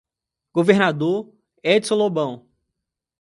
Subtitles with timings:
[0.51, 1.29] Governador
[1.63, 2.47] Edison Lobão